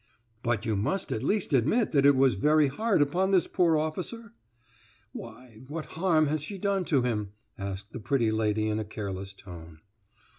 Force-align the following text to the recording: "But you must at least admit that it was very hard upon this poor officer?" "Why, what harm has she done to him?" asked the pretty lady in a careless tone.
"But 0.41 0.65
you 0.65 0.75
must 0.75 1.11
at 1.11 1.21
least 1.21 1.53
admit 1.53 1.91
that 1.91 2.07
it 2.07 2.15
was 2.15 2.33
very 2.33 2.65
hard 2.69 3.03
upon 3.03 3.29
this 3.29 3.45
poor 3.45 3.77
officer?" 3.77 4.33
"Why, 5.11 5.61
what 5.67 5.85
harm 5.93 6.25
has 6.25 6.41
she 6.41 6.57
done 6.57 6.85
to 6.85 7.03
him?" 7.03 7.33
asked 7.55 7.91
the 7.93 7.99
pretty 7.99 8.31
lady 8.31 8.67
in 8.67 8.79
a 8.79 8.83
careless 8.83 9.31
tone. 9.31 9.81